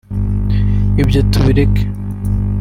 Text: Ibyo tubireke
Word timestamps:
Ibyo 1.01 1.19
tubireke 1.31 1.83